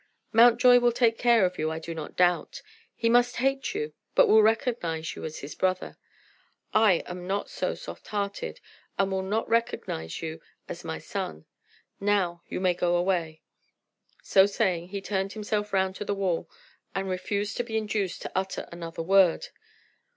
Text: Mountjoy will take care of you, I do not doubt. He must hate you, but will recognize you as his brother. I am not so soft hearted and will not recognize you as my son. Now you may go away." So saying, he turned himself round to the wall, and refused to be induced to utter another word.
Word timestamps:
Mountjoy 0.33 0.79
will 0.79 0.91
take 0.91 1.19
care 1.19 1.45
of 1.45 1.59
you, 1.59 1.69
I 1.69 1.77
do 1.77 1.93
not 1.93 2.15
doubt. 2.15 2.63
He 2.95 3.07
must 3.07 3.35
hate 3.35 3.75
you, 3.75 3.93
but 4.15 4.27
will 4.27 4.41
recognize 4.41 5.15
you 5.15 5.23
as 5.25 5.41
his 5.41 5.53
brother. 5.53 5.95
I 6.73 7.03
am 7.05 7.27
not 7.27 7.51
so 7.51 7.75
soft 7.75 8.07
hearted 8.07 8.59
and 8.97 9.11
will 9.11 9.21
not 9.21 9.47
recognize 9.47 10.19
you 10.23 10.41
as 10.67 10.83
my 10.83 10.97
son. 10.97 11.45
Now 11.99 12.41
you 12.47 12.59
may 12.59 12.73
go 12.73 12.95
away." 12.95 13.43
So 14.23 14.47
saying, 14.47 14.87
he 14.87 15.01
turned 15.01 15.33
himself 15.33 15.71
round 15.71 15.95
to 15.97 16.05
the 16.05 16.15
wall, 16.15 16.49
and 16.95 17.07
refused 17.07 17.55
to 17.57 17.63
be 17.63 17.77
induced 17.77 18.23
to 18.23 18.31
utter 18.33 18.67
another 18.71 19.03
word. 19.03 19.49